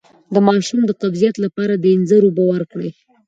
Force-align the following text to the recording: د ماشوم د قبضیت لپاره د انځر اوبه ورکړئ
د 0.33 0.35
ماشوم 0.47 0.81
د 0.85 0.91
قبضیت 1.01 1.35
لپاره 1.45 1.73
د 1.75 1.85
انځر 1.95 2.21
اوبه 2.25 2.43
ورکړئ 2.47 2.89